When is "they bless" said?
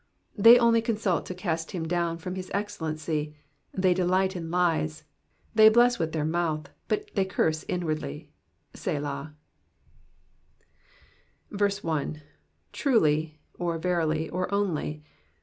5.53-5.99